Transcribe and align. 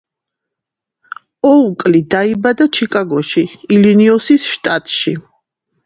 ოუკლი 1.51 2.01
დაიბადა 2.15 2.69
ჩიკაგოში, 2.79 3.45
ილინოისის 3.79 4.53
შტატში. 4.57 5.19